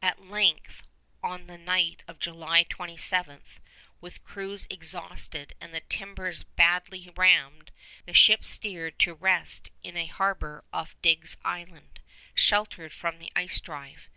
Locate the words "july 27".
2.20-3.42